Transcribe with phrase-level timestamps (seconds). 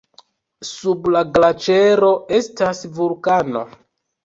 [0.69, 2.11] Sub la glaĉero
[2.41, 3.65] estas vulkano.